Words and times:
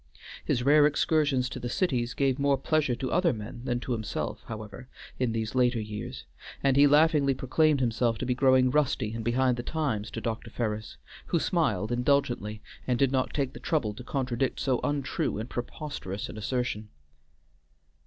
His 0.43 0.63
rare 0.63 0.87
excursions 0.87 1.47
to 1.49 1.59
the 1.59 1.69
cities 1.69 2.15
gave 2.15 2.39
more 2.39 2.57
pleasure 2.57 2.95
to 2.95 3.11
other 3.11 3.31
men 3.33 3.61
than 3.65 3.79
to 3.81 3.91
himself, 3.91 4.41
however, 4.47 4.89
in 5.19 5.31
these 5.31 5.53
later 5.53 5.79
years, 5.79 6.25
and 6.63 6.75
he 6.75 6.87
laughingly 6.87 7.35
proclaimed 7.35 7.79
himself 7.79 8.17
to 8.17 8.25
be 8.25 8.33
growing 8.33 8.71
rusty 8.71 9.13
and 9.13 9.23
behind 9.23 9.57
the 9.57 9.61
times 9.61 10.09
to 10.09 10.19
Dr. 10.19 10.49
Ferris, 10.49 10.97
who 11.27 11.37
smiled 11.37 11.91
indulgently, 11.91 12.63
and 12.87 12.97
did 12.97 13.11
not 13.11 13.31
take 13.31 13.53
the 13.53 13.59
trouble 13.59 13.93
to 13.93 14.03
contradict 14.03 14.59
so 14.59 14.79
untrue 14.83 15.37
and 15.37 15.51
preposterous 15.51 16.29
an 16.29 16.35
assertion. 16.35 16.89